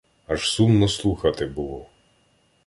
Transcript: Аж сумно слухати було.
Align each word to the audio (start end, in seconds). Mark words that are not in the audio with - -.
Аж 0.27 0.47
сумно 0.49 0.87
слухати 0.87 1.45
було. 1.45 1.85